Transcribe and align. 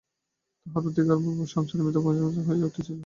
তাহার 0.65 0.83
অধিকারপ্রভাবেই 0.89 1.47
সংসারে 1.47 1.81
মিথ্যাপ্রপঞ্চ 1.83 2.19
প্রবল 2.25 2.45
হইয়া 2.47 2.67
উঠিতেছে। 2.69 2.93